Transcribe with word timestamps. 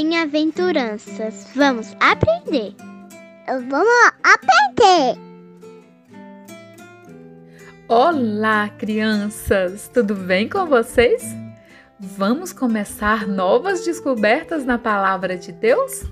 Bem-aventuranças. 0.00 1.48
Vamos 1.56 1.96
aprender. 1.98 2.72
Vamos 3.68 4.12
aprender. 4.22 5.20
Olá, 7.88 8.68
crianças! 8.68 9.90
Tudo 9.92 10.14
bem 10.14 10.48
com 10.48 10.66
vocês? 10.66 11.24
Vamos 11.98 12.52
começar 12.52 13.26
novas 13.26 13.84
descobertas 13.84 14.64
na 14.64 14.78
palavra 14.78 15.36
de 15.36 15.50
Deus? 15.50 16.04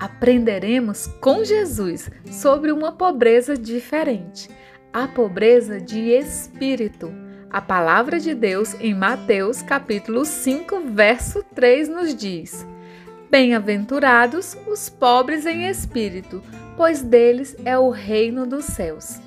Aprenderemos 0.00 1.06
com 1.20 1.44
Jesus 1.44 2.10
sobre 2.28 2.72
uma 2.72 2.90
pobreza 2.90 3.56
diferente, 3.56 4.50
a 4.92 5.06
pobreza 5.06 5.80
de 5.80 6.10
espírito. 6.10 7.14
A 7.50 7.60
palavra 7.60 8.18
de 8.18 8.34
Deus 8.34 8.74
em 8.80 8.92
Mateus 8.92 9.62
capítulo 9.62 10.24
5, 10.24 10.80
verso 10.90 11.44
3 11.54 11.88
nos 11.88 12.12
diz: 12.12 12.66
Bem-aventurados 13.28 14.56
os 14.68 14.88
pobres 14.88 15.46
em 15.46 15.66
espírito, 15.66 16.40
pois 16.76 17.02
deles 17.02 17.56
é 17.64 17.76
o 17.76 17.90
reino 17.90 18.46
dos 18.46 18.66
céus. 18.66 19.20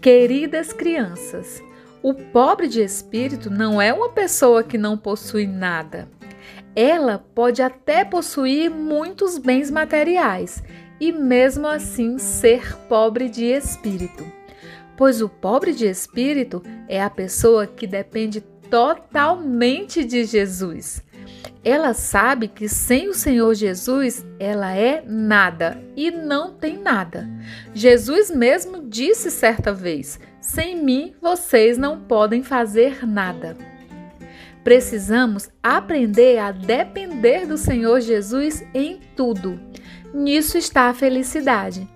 Queridas 0.00 0.72
crianças, 0.72 1.60
o 2.00 2.14
pobre 2.14 2.68
de 2.68 2.80
espírito 2.80 3.50
não 3.50 3.82
é 3.82 3.92
uma 3.92 4.10
pessoa 4.10 4.62
que 4.62 4.78
não 4.78 4.96
possui 4.96 5.44
nada. 5.44 6.08
Ela 6.76 7.18
pode 7.34 7.60
até 7.60 8.04
possuir 8.04 8.70
muitos 8.70 9.38
bens 9.38 9.72
materiais 9.72 10.62
e, 11.00 11.10
mesmo 11.10 11.66
assim, 11.66 12.16
ser 12.16 12.76
pobre 12.88 13.28
de 13.28 13.44
espírito. 13.46 14.24
Pois 14.96 15.20
o 15.20 15.28
pobre 15.28 15.74
de 15.74 15.86
espírito 15.86 16.62
é 16.88 17.02
a 17.02 17.10
pessoa 17.10 17.66
que 17.66 17.88
depende 17.88 18.40
totalmente 18.40 20.04
de 20.04 20.24
Jesus. 20.24 21.02
Ela 21.68 21.92
sabe 21.92 22.48
que 22.48 22.66
sem 22.66 23.10
o 23.10 23.12
Senhor 23.12 23.52
Jesus 23.52 24.24
ela 24.40 24.74
é 24.74 25.04
nada 25.06 25.78
e 25.94 26.10
não 26.10 26.54
tem 26.54 26.78
nada. 26.78 27.28
Jesus 27.74 28.30
mesmo 28.30 28.88
disse 28.88 29.30
certa 29.30 29.70
vez: 29.70 30.18
Sem 30.40 30.82
mim 30.82 31.14
vocês 31.20 31.76
não 31.76 32.00
podem 32.00 32.42
fazer 32.42 33.06
nada. 33.06 33.54
Precisamos 34.64 35.50
aprender 35.62 36.38
a 36.38 36.52
depender 36.52 37.44
do 37.44 37.58
Senhor 37.58 38.00
Jesus 38.00 38.64
em 38.72 38.98
tudo. 39.14 39.60
Nisso 40.14 40.56
está 40.56 40.88
a 40.88 40.94
felicidade, 40.94 41.86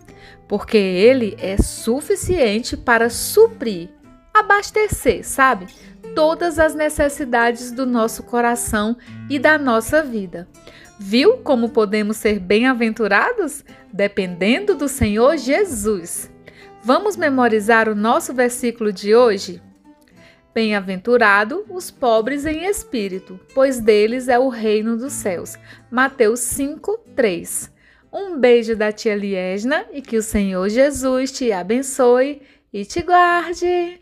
porque 0.47 0.77
Ele 0.77 1.34
é 1.41 1.56
suficiente 1.56 2.77
para 2.77 3.08
suprir, 3.08 3.88
abastecer, 4.34 5.27
sabe? 5.27 5.64
Todas 6.14 6.58
as 6.58 6.74
necessidades 6.74 7.70
do 7.70 7.84
nosso 7.86 8.22
coração 8.22 8.96
e 9.28 9.38
da 9.38 9.58
nossa 9.58 10.02
vida. 10.02 10.48
Viu 10.98 11.38
como 11.38 11.70
podemos 11.70 12.16
ser 12.16 12.38
bem-aventurados? 12.38 13.64
Dependendo 13.92 14.74
do 14.74 14.88
Senhor 14.88 15.36
Jesus. 15.36 16.30
Vamos 16.82 17.16
memorizar 17.16 17.88
o 17.88 17.94
nosso 17.94 18.32
versículo 18.32 18.92
de 18.92 19.14
hoje? 19.14 19.60
Bem-aventurado 20.54 21.64
os 21.70 21.91
pobres 21.91 22.44
em 22.44 22.66
espírito, 22.66 23.41
pois 23.54 23.80
deles 23.80 24.28
é 24.28 24.38
o 24.38 24.48
reino 24.48 24.97
dos 24.97 25.12
céus. 25.12 25.56
Mateus 25.91 26.41
5, 26.41 26.98
3. 27.16 27.72
Um 28.12 28.38
beijo 28.38 28.76
da 28.76 28.92
tia 28.92 29.14
Liesna 29.14 29.86
e 29.92 30.02
que 30.02 30.19
o 30.19 30.22
Senhor 30.22 30.69
Jesus 30.69 31.32
te 31.32 31.50
abençoe 31.50 32.42
e 32.70 32.84
te 32.84 33.00
guarde. 33.00 34.02